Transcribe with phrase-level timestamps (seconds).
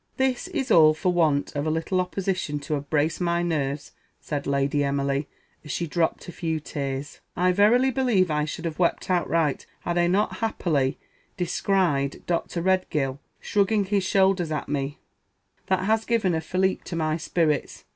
[0.17, 4.47] "This is all for want of a little opposition to have braced my nerves," said
[4.47, 5.27] Lady Emily,
[5.63, 7.19] as she dropped a few tears.
[7.37, 10.97] "I verily believe I should have wept outright had I not happily
[11.37, 12.63] descried Dr.
[12.63, 14.97] Redgill shrugging his shoulders at me;
[15.67, 17.83] that has given a filip to my spirits.